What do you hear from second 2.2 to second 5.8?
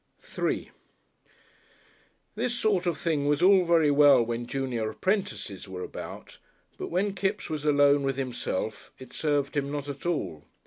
This sort of thing was all very well when junior apprentices